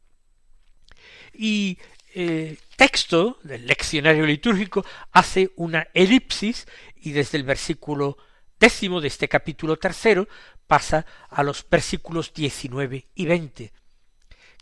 Y 1.33 1.79
el 2.15 2.59
texto 2.77 3.39
del 3.43 3.67
leccionario 3.67 4.25
litúrgico 4.25 4.85
hace 5.11 5.53
una 5.57 5.89
elipsis 5.95 6.67
y 6.97 7.11
desde 7.11 7.39
el 7.39 7.45
versículo 7.45 8.17
décimo 8.61 9.01
de 9.01 9.09
este 9.09 9.29
capítulo 9.29 9.77
tercero 9.77 10.29
pasa 10.67 11.05
a 11.29 11.43
los 11.43 11.69
versículos 11.69 12.33
diecinueve 12.33 13.09
y 13.15 13.27
veinte, 13.27 13.73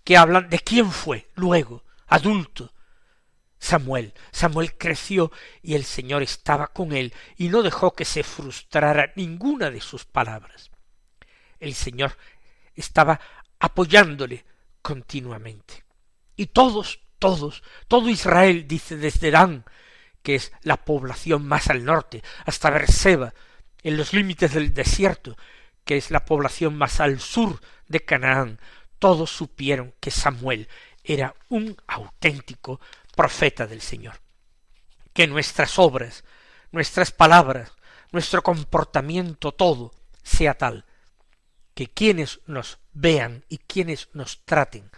que 0.05 0.17
hablan 0.17 0.49
de 0.49 0.59
quién 0.59 0.91
fue 0.91 1.31
luego, 1.35 1.85
adulto, 2.07 2.73
Samuel. 3.59 4.13
Samuel 4.33 4.77
creció 4.77 5.31
y 5.63 5.75
el 5.75 5.85
Señor 5.85 6.23
estaba 6.23 6.67
con 6.69 6.93
él 6.93 7.15
y 7.37 7.49
no 7.49 7.63
dejó 7.63 7.95
que 7.95 8.05
se 8.05 8.25
frustrara 8.25 9.13
ninguna 9.15 9.71
de 9.71 9.81
sus 9.81 10.05
palabras. 10.05 10.71
El 11.61 11.75
Señor 11.75 12.17
estaba 12.75 13.21
apoyándole 13.61 14.45
continuamente. 14.83 15.85
Y 16.35 16.47
todos, 16.47 17.01
todos, 17.21 17.63
todo 17.87 18.09
Israel, 18.09 18.67
dice 18.67 18.97
desde 18.97 19.31
Dan, 19.31 19.65
que 20.23 20.35
es 20.35 20.53
la 20.63 20.85
población 20.85 21.47
más 21.47 21.71
al 21.71 21.85
norte, 21.85 22.23
hasta 22.45 22.71
Berseba, 22.71 23.33
en 23.85 23.97
los 23.97 24.13
límites 24.13 24.55
del 24.55 24.75
desierto, 24.75 25.37
que 25.85 25.97
es 25.97 26.11
la 26.11 26.25
población 26.25 26.77
más 26.77 27.01
al 27.01 27.21
sur 27.21 27.61
de 27.87 28.01
Canaán, 28.01 28.61
todos 29.03 29.33
supieron 29.33 29.93
que 29.99 30.13
Samuel 30.13 30.69
era 31.03 31.35
un 31.49 31.77
auténtico 31.89 32.81
profeta 33.17 33.67
del 33.67 33.81
Señor. 33.81 34.21
Que 35.13 35.27
nuestras 35.27 35.77
obras, 35.81 36.23
nuestras 36.71 37.11
palabras, 37.11 37.73
nuestro 38.13 38.45
comportamiento, 38.45 39.51
todo 39.51 39.91
sea 40.23 40.55
tal, 40.55 40.85
que 41.75 41.89
quienes 41.89 42.43
nos 42.47 42.79
vean 42.93 43.45
y 43.49 43.59
quienes 43.59 44.09
nos 44.13 44.45
traten, 44.45 44.89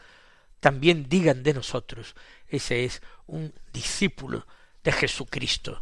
también 0.61 1.09
digan 1.09 1.43
de 1.43 1.55
nosotros, 1.55 2.15
ese 2.47 2.85
es 2.85 3.01
un 3.27 3.55
discípulo 3.73 4.47
de 4.83 4.93
Jesucristo. 4.93 5.81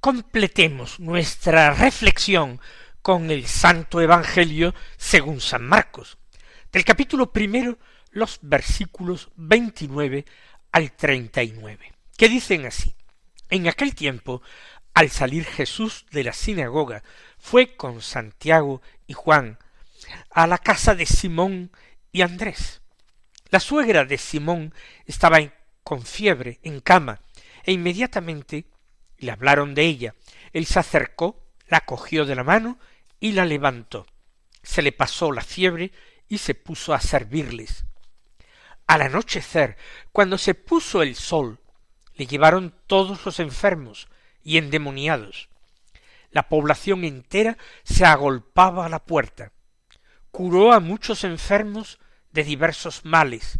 Completemos 0.00 0.98
nuestra 0.98 1.74
reflexión 1.74 2.60
con 3.02 3.30
el 3.30 3.46
Santo 3.46 4.00
Evangelio 4.00 4.74
según 4.96 5.40
San 5.40 5.66
Marcos. 5.66 6.18
Del 6.72 6.84
capítulo 6.84 7.32
primero, 7.32 7.78
los 8.10 8.38
versículos 8.42 9.30
29 9.36 10.24
al 10.72 10.92
39, 10.92 11.92
que 12.16 12.28
dicen 12.28 12.66
así. 12.66 12.94
En 13.50 13.68
aquel 13.68 13.94
tiempo, 13.94 14.42
al 14.94 15.10
salir 15.10 15.44
Jesús 15.44 16.06
de 16.10 16.24
la 16.24 16.32
sinagoga, 16.32 17.02
fue 17.38 17.76
con 17.76 18.00
Santiago 18.00 18.80
y 19.06 19.12
Juan 19.12 19.58
a 20.30 20.46
la 20.46 20.58
casa 20.58 20.94
de 20.94 21.06
Simón 21.06 21.70
y 22.12 22.22
Andrés. 22.22 22.80
La 23.50 23.60
suegra 23.60 24.04
de 24.04 24.16
Simón 24.18 24.72
estaba 25.06 25.38
con 25.82 26.02
fiebre 26.02 26.58
en 26.62 26.80
cama, 26.80 27.20
e 27.64 27.72
inmediatamente 27.72 28.64
le 29.20 29.30
hablaron 29.32 29.74
de 29.74 29.84
ella. 29.84 30.14
Él 30.52 30.66
se 30.66 30.78
acercó, 30.78 31.46
la 31.68 31.80
cogió 31.80 32.24
de 32.24 32.34
la 32.34 32.44
mano 32.44 32.78
y 33.20 33.32
la 33.32 33.44
levantó. 33.44 34.06
Se 34.62 34.82
le 34.82 34.92
pasó 34.92 35.30
la 35.32 35.42
fiebre 35.42 35.92
y 36.28 36.38
se 36.38 36.54
puso 36.54 36.94
a 36.94 37.00
servirles. 37.00 37.84
Al 38.86 39.02
anochecer, 39.02 39.76
cuando 40.10 40.36
se 40.36 40.54
puso 40.54 41.02
el 41.02 41.14
sol, 41.14 41.60
le 42.14 42.26
llevaron 42.26 42.74
todos 42.86 43.24
los 43.24 43.38
enfermos 43.38 44.08
y 44.42 44.58
endemoniados. 44.58 45.48
La 46.30 46.48
población 46.48 47.04
entera 47.04 47.56
se 47.84 48.04
agolpaba 48.04 48.86
a 48.86 48.88
la 48.88 49.04
puerta. 49.04 49.52
Curó 50.30 50.72
a 50.72 50.80
muchos 50.80 51.24
enfermos 51.24 51.98
de 52.32 52.44
diversos 52.44 53.04
males 53.04 53.58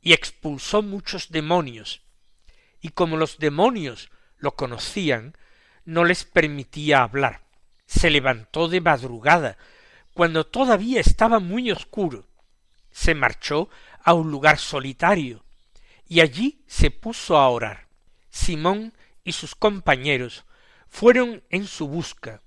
y 0.00 0.12
expulsó 0.12 0.82
muchos 0.82 1.30
demonios. 1.30 2.02
Y 2.80 2.90
como 2.90 3.16
los 3.16 3.38
demonios 3.38 4.10
lo 4.40 4.56
conocían, 4.56 5.36
no 5.84 6.04
les 6.04 6.24
permitía 6.24 7.02
hablar. 7.02 7.42
Se 7.86 8.10
levantó 8.10 8.68
de 8.68 8.80
madrugada, 8.80 9.56
cuando 10.14 10.46
todavía 10.46 11.00
estaba 11.00 11.38
muy 11.38 11.70
oscuro. 11.70 12.26
Se 12.90 13.14
marchó 13.14 13.68
a 14.02 14.14
un 14.14 14.30
lugar 14.30 14.58
solitario, 14.58 15.44
y 16.08 16.20
allí 16.20 16.62
se 16.66 16.90
puso 16.90 17.36
a 17.36 17.48
orar. 17.48 17.86
Simón 18.30 18.92
y 19.24 19.32
sus 19.32 19.54
compañeros 19.54 20.44
fueron 20.88 21.42
en 21.50 21.66
su 21.66 21.88
busca, 21.88 22.42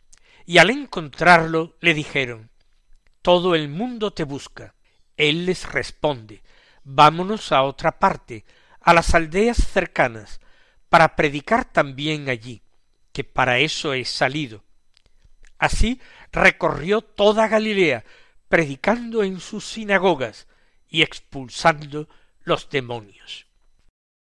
y 0.46 0.58
al 0.58 0.70
encontrarlo 0.70 1.78
le 1.80 1.94
dijeron 1.94 2.50
Todo 3.22 3.56
el 3.56 3.70
mundo 3.70 4.12
te 4.12 4.24
busca. 4.24 4.76
Él 5.16 5.46
les 5.46 5.72
responde 5.72 6.44
Vámonos 6.84 7.54
a 7.54 7.64
otra 7.64 8.00
parte, 8.00 8.46
a 8.82 8.94
las 8.94 9.16
aldeas 9.16 9.58
cercanas, 9.58 10.42
para 10.94 11.16
predicar 11.16 11.66
también 11.66 12.30
allí, 12.30 12.62
que 13.12 13.24
para 13.24 13.58
eso 13.58 13.96
he 13.96 14.06
salido. 14.06 14.64
Así 15.58 16.00
recorrió 16.32 17.02
toda 17.02 17.48
Galilea, 17.48 18.06
predicando 18.48 19.24
en 19.24 19.40
sus 19.40 19.66
sinagogas 19.66 20.48
y 20.88 21.02
expulsando 21.02 22.08
los 22.44 22.70
demonios. 22.70 23.48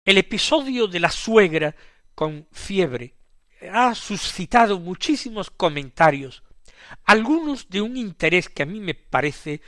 El 0.06 0.18
episodio 0.18 0.88
de 0.88 1.02
la 1.02 1.12
suegra 1.12 1.76
con 2.13 2.48
fiebre 2.54 3.15
ha 3.74 3.94
suscitado 3.94 4.80
muchísimos 4.80 5.52
comentarios, 5.52 6.41
algunos 7.04 7.68
de 7.68 7.82
un 7.82 7.98
interés 7.98 8.48
que 8.48 8.63
a 8.63 8.65
mí 8.65 8.80
me 8.80 8.94
parece 8.94 9.60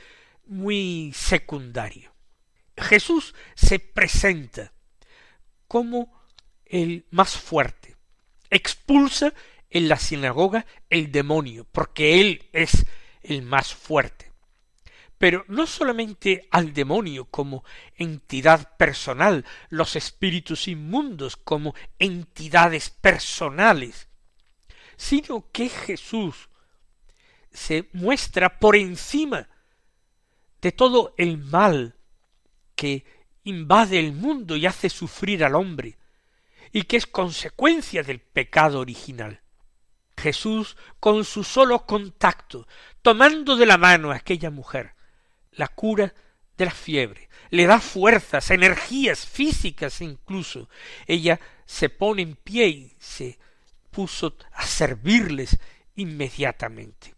muy 0.46 1.12
secundario. 1.14 2.14
Jesús 2.78 3.34
se 3.54 3.78
presenta 3.78 4.72
como 5.66 6.17
el 6.68 7.06
más 7.10 7.36
fuerte. 7.36 7.96
Expulsa 8.50 9.32
en 9.70 9.88
la 9.88 9.96
sinagoga 9.96 10.66
el 10.88 11.12
demonio, 11.12 11.66
porque 11.70 12.20
él 12.20 12.48
es 12.52 12.86
el 13.22 13.42
más 13.42 13.74
fuerte. 13.74 14.32
Pero 15.18 15.44
no 15.48 15.66
solamente 15.66 16.46
al 16.50 16.72
demonio 16.72 17.24
como 17.24 17.64
entidad 17.96 18.76
personal, 18.76 19.44
los 19.68 19.96
espíritus 19.96 20.68
inmundos 20.68 21.36
como 21.36 21.74
entidades 21.98 22.90
personales, 22.90 24.08
sino 24.96 25.50
que 25.50 25.68
Jesús 25.68 26.48
se 27.52 27.88
muestra 27.92 28.58
por 28.58 28.76
encima 28.76 29.48
de 30.60 30.72
todo 30.72 31.14
el 31.16 31.38
mal 31.38 31.96
que 32.76 33.04
invade 33.42 33.98
el 33.98 34.12
mundo 34.12 34.56
y 34.56 34.66
hace 34.66 34.88
sufrir 34.88 35.42
al 35.44 35.56
hombre, 35.56 35.98
y 36.72 36.82
que 36.82 36.96
es 36.96 37.06
consecuencia 37.06 38.02
del 38.02 38.20
pecado 38.20 38.80
original. 38.80 39.40
Jesús, 40.16 40.76
con 41.00 41.24
su 41.24 41.44
solo 41.44 41.86
contacto, 41.86 42.66
tomando 43.02 43.56
de 43.56 43.66
la 43.66 43.78
mano 43.78 44.10
a 44.10 44.16
aquella 44.16 44.50
mujer, 44.50 44.94
la 45.52 45.68
cura 45.68 46.12
de 46.56 46.64
la 46.64 46.70
fiebre, 46.72 47.28
le 47.50 47.66
da 47.66 47.80
fuerzas, 47.80 48.50
energías 48.50 49.26
físicas 49.26 50.00
incluso. 50.00 50.68
Ella 51.06 51.40
se 51.64 51.88
pone 51.88 52.22
en 52.22 52.34
pie 52.34 52.68
y 52.68 52.96
se 52.98 53.38
puso 53.90 54.36
a 54.52 54.66
servirles 54.66 55.58
inmediatamente. 55.94 57.14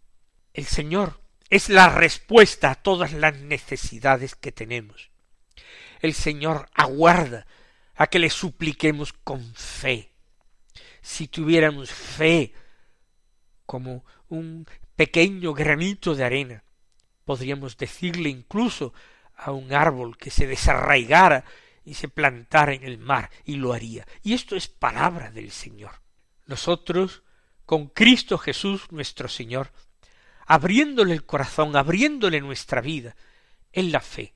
El 0.55 0.67
Señor 0.67 1.21
es 1.49 1.69
la 1.69 1.89
respuesta 1.89 2.71
a 2.71 2.75
todas 2.77 3.13
las 3.13 3.37
necesidades 3.37 4.35
que 4.35 4.53
tenemos. 4.53 5.11
El 6.01 6.15
Señor 6.15 6.69
aguarda 6.75 7.47
a 8.01 8.07
que 8.07 8.19
le 8.19 8.31
supliquemos 8.31 9.13
con 9.13 9.45
fe. 9.55 10.11
Si 11.03 11.29
tuviéramos 11.29 11.91
fe 11.91 12.55
como 13.67 14.07
un 14.31 14.67
pequeño 14.97 15.53
granito 15.53 16.15
de 16.15 16.25
arena, 16.25 16.65
podríamos 17.27 17.77
decirle 17.77 18.31
incluso 18.31 18.95
a 19.37 19.53
un 19.53 19.75
árbol 19.75 20.17
que 20.17 20.31
se 20.31 20.47
desarraigara 20.47 21.45
y 21.85 21.93
se 21.93 22.09
plantara 22.09 22.73
en 22.73 22.85
el 22.85 22.97
mar, 22.97 23.29
y 23.45 23.57
lo 23.57 23.75
haría. 23.75 24.07
Y 24.23 24.33
esto 24.33 24.57
es 24.57 24.67
palabra 24.67 25.31
del 25.31 25.51
Señor. 25.51 26.01
Nosotros, 26.47 27.23
con 27.67 27.89
Cristo 27.89 28.39
Jesús 28.39 28.91
nuestro 28.93 29.29
Señor, 29.29 29.73
abriéndole 30.47 31.13
el 31.13 31.27
corazón, 31.27 31.77
abriéndole 31.77 32.41
nuestra 32.41 32.81
vida, 32.81 33.15
en 33.73 33.93
la 33.93 34.01
fe, 34.01 34.33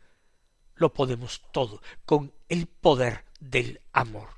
lo 0.74 0.92
podemos 0.92 1.40
todo, 1.50 1.80
con 2.04 2.34
el 2.50 2.66
poder 2.66 3.23
del 3.50 3.80
amor. 3.92 4.30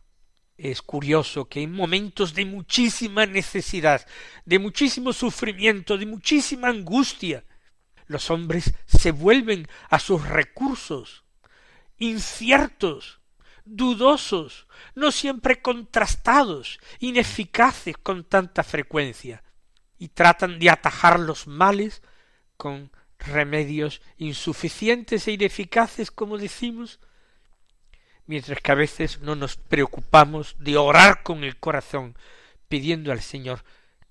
Es 0.57 0.81
curioso 0.81 1.49
que 1.49 1.62
en 1.62 1.73
momentos 1.73 2.35
de 2.35 2.45
muchísima 2.45 3.27
necesidad, 3.27 4.07
de 4.45 4.59
muchísimo 4.59 5.12
sufrimiento, 5.12 5.99
de 5.99 6.07
muchísima 6.07 6.69
angustia, 6.69 7.45
los 8.07 8.31
hombres 8.31 8.73
se 8.87 9.11
vuelven 9.11 9.66
a 9.90 9.99
sus 9.99 10.27
recursos, 10.27 11.25
inciertos, 11.99 13.21
dudosos, 13.64 14.66
no 14.95 15.11
siempre 15.11 15.61
contrastados, 15.61 16.79
ineficaces 17.01 17.97
con 17.99 18.25
tanta 18.25 18.62
frecuencia, 18.62 19.42
y 19.99 20.09
tratan 20.09 20.59
de 20.59 20.71
atajar 20.71 21.19
los 21.21 21.47
males 21.47 22.03
con 22.57 22.92
remedios 23.19 24.01
insuficientes 24.16 25.27
e 25.27 25.33
ineficaces, 25.33 26.11
como 26.11 26.38
decimos, 26.38 27.01
mientras 28.27 28.61
que 28.61 28.73
a 28.73 28.77
veces 28.77 29.21
no 29.21 29.35
nos 29.35 29.57
preocupamos 29.57 30.57
de 30.59 30.77
orar 30.77 31.23
con 31.23 31.45
el 31.45 31.57
corazón, 31.57 32.17
pidiendo 32.69 33.12
al 33.12 33.21
Señor 33.21 33.65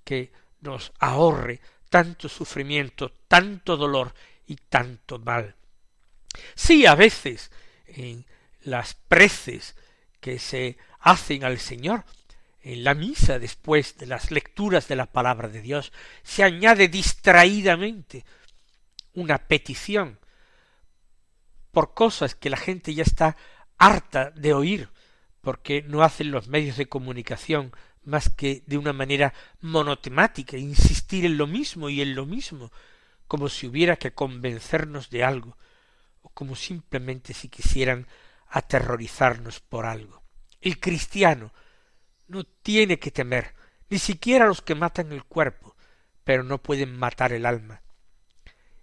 que 0.04 0.32
nos 0.62 0.94
ahorre 1.00 1.60
tanto 1.90 2.30
sufrimiento, 2.30 3.12
tanto 3.28 3.78
dolor 3.78 4.14
y 4.48 4.56
tanto 4.56 5.20
mal. 5.20 5.56
Sí, 6.56 6.86
a 6.86 6.96
veces 6.96 7.52
en 7.88 8.26
las 8.62 8.94
preces 8.94 9.76
que 10.20 10.40
se 10.40 10.78
hacen 11.00 11.44
al 11.44 11.60
Señor 11.60 12.04
en 12.66 12.84
la 12.84 12.96
misa 12.96 13.38
después 13.38 13.98
de 13.98 14.08
las 14.08 14.32
lecturas 14.32 14.88
de 14.88 14.96
la 14.96 15.06
palabra 15.06 15.48
de 15.48 15.62
Dios 15.62 15.94
se 16.24 16.44
añade 16.44 16.88
distraídamente 16.88 18.26
una 19.14 19.38
petición 19.38 20.20
por 21.72 21.94
cosas 21.94 22.34
que 22.34 22.50
la 22.50 22.58
gente 22.58 22.94
ya 22.96 23.04
está 23.04 23.38
harta 23.78 24.32
de 24.32 24.54
oír 24.54 24.90
porque 25.42 25.84
no 25.84 26.02
hacen 26.02 26.32
los 26.32 26.48
medios 26.48 26.78
de 26.78 26.88
comunicación 26.88 27.72
más 28.04 28.30
que 28.30 28.64
de 28.66 28.78
una 28.78 28.94
manera 28.94 29.34
monotemática, 29.62 30.58
insistir 30.58 31.26
en 31.26 31.38
lo 31.38 31.48
mismo 31.48 31.90
y 31.90 32.02
en 32.02 32.16
lo 32.16 32.26
mismo, 32.26 32.72
como 33.28 33.50
si 33.50 33.68
hubiera 33.68 33.96
que 33.96 34.14
convencernos 34.14 35.10
de 35.10 35.24
algo, 35.24 35.58
o 36.22 36.30
como 36.30 36.56
simplemente 36.56 37.34
si 37.34 37.50
quisieran 37.50 38.08
aterrorizarnos 38.48 39.60
por 39.60 39.86
algo. 39.86 40.24
El 40.62 40.80
cristiano 40.80 41.54
no 42.28 42.44
tiene 42.44 42.98
que 42.98 43.12
temer, 43.12 43.54
ni 43.90 44.00
siquiera 44.00 44.48
los 44.48 44.62
que 44.62 44.76
matan 44.76 45.12
el 45.12 45.24
cuerpo, 45.26 45.76
pero 46.24 46.44
no 46.44 46.62
pueden 46.62 46.98
matar 46.98 47.34
el 47.34 47.46
alma. 47.46 47.82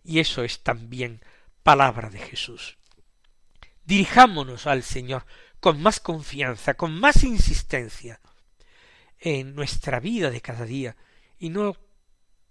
Y 0.04 0.20
eso 0.20 0.44
es 0.44 0.62
también 0.62 1.22
palabra 1.62 2.10
de 2.10 2.18
Jesús. 2.18 2.78
Dirijámonos 3.84 4.66
al 4.66 4.82
Señor 4.82 5.26
con 5.60 5.80
más 5.80 6.00
confianza, 6.00 6.74
con 6.74 6.98
más 6.98 7.24
insistencia, 7.24 8.20
en 9.18 9.54
nuestra 9.54 10.00
vida 10.00 10.30
de 10.30 10.40
cada 10.40 10.64
día 10.64 10.96
y 11.38 11.50
no 11.50 11.76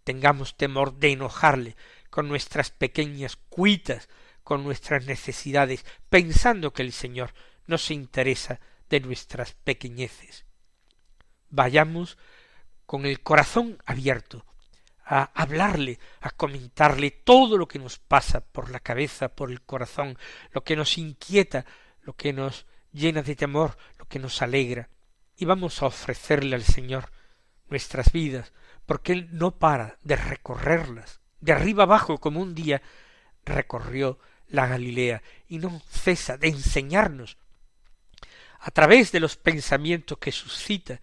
tengamos 0.04 0.56
temor 0.56 0.96
de 0.98 1.12
enojarle 1.12 1.76
con 2.10 2.28
nuestras 2.28 2.72
pequeñas 2.72 3.36
cuitas, 3.36 4.10
con 4.44 4.64
nuestras 4.64 5.06
necesidades, 5.06 5.86
pensando 6.10 6.74
que 6.74 6.82
el 6.82 6.94
Señor 6.94 7.34
no 7.68 7.78
se 7.78 7.94
interesa 7.94 8.60
de 8.90 9.02
nuestras 9.02 9.54
pequeñeces. 9.54 10.46
Vayamos 11.50 12.18
con 12.86 13.06
el 13.06 13.22
corazón 13.22 13.78
abierto 13.86 14.46
a 15.14 15.30
hablarle, 15.36 16.00
a 16.22 16.30
comentarle 16.30 17.12
todo 17.12 17.58
lo 17.58 17.68
que 17.68 17.80
nos 17.80 18.00
pasa 18.00 18.40
por 18.40 18.72
la 18.72 18.80
cabeza, 18.80 19.28
por 19.28 19.52
el 19.52 19.62
corazón, 19.62 20.18
lo 20.54 20.64
que 20.64 20.78
nos 20.78 20.98
inquieta, 20.98 21.66
lo 22.04 22.14
que 22.14 22.32
nos 22.32 22.66
llena 22.94 23.22
de 23.22 23.36
temor, 23.36 23.78
lo 24.00 24.06
que 24.06 24.20
nos 24.20 24.42
alegra, 24.42 24.88
y 25.36 25.44
vamos 25.44 25.82
a 25.82 25.88
ofrecerle 25.88 26.56
al 26.56 26.64
Señor 26.64 27.12
nuestras 27.68 28.14
vidas, 28.14 28.54
porque 28.86 29.12
Él 29.12 29.28
no 29.34 29.60
para 29.60 29.98
de 30.02 30.16
recorrerlas, 30.16 31.20
de 31.42 31.52
arriba 31.52 31.84
abajo 31.84 32.20
como 32.20 32.40
un 32.40 32.56
día 32.56 32.82
recorrió 33.44 34.18
la 34.48 34.66
Galilea, 34.66 35.22
y 35.50 35.58
no 35.58 35.82
cesa 35.90 36.38
de 36.38 36.48
enseñarnos 36.48 37.38
a 38.60 38.72
través 38.72 39.12
de 39.12 39.20
los 39.20 39.36
pensamientos 39.36 40.18
que 40.20 40.32
suscita 40.32 41.02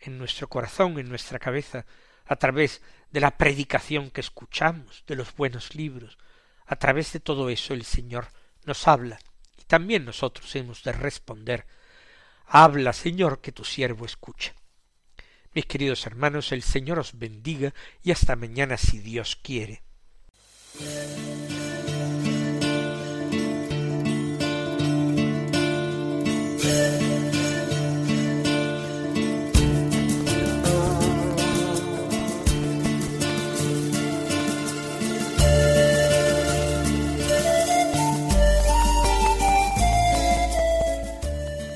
en 0.00 0.18
nuestro 0.18 0.48
corazón, 0.48 0.98
en 0.98 1.08
nuestra 1.08 1.38
cabeza, 1.38 1.86
a 2.26 2.36
través 2.36 2.82
de 3.10 3.20
la 3.20 3.36
predicación 3.36 4.10
que 4.10 4.20
escuchamos, 4.20 5.04
de 5.06 5.16
los 5.16 5.34
buenos 5.34 5.74
libros, 5.74 6.18
a 6.66 6.76
través 6.76 7.12
de 7.12 7.20
todo 7.20 7.48
eso 7.48 7.74
el 7.74 7.84
Señor 7.84 8.28
nos 8.64 8.88
habla, 8.88 9.18
y 9.58 9.64
también 9.64 10.04
nosotros 10.04 10.54
hemos 10.56 10.82
de 10.82 10.92
responder 10.92 11.66
Habla, 12.48 12.92
Señor, 12.92 13.40
que 13.40 13.52
tu 13.52 13.64
siervo 13.64 14.06
escucha. 14.06 14.54
Mis 15.52 15.66
queridos 15.66 16.06
hermanos, 16.06 16.52
el 16.52 16.62
Señor 16.62 16.98
os 16.98 17.18
bendiga 17.18 17.74
y 18.02 18.12
hasta 18.12 18.36
mañana 18.36 18.76
si 18.76 18.98
Dios 18.98 19.36
quiere. 19.42 19.82